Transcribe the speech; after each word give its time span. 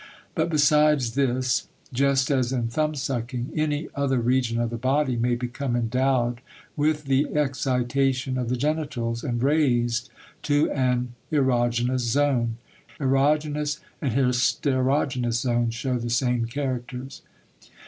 But 0.33 0.49
besides 0.49 1.13
this, 1.13 1.67
just 1.93 2.31
as 2.31 2.51
in 2.51 2.69
thumbsucking, 2.69 3.51
any 3.55 3.87
other 3.93 4.17
region 4.19 4.59
of 4.59 4.71
the 4.71 4.75
body 4.77 5.15
may 5.15 5.35
become 5.35 5.75
endowed 5.75 6.41
with 6.75 7.03
the 7.05 7.27
excitation 7.35 8.35
of 8.39 8.49
the 8.49 8.57
genitals 8.57 9.23
and 9.23 9.43
raised 9.43 10.09
to 10.41 10.71
an 10.71 11.13
erogenous 11.31 11.99
zone. 11.99 12.57
Erogenous 12.99 13.79
and 14.01 14.13
hysterogenous 14.13 15.41
zones 15.41 15.75
show 15.75 15.99
the 15.99 16.09
same 16.09 16.45
characters. 16.45 17.21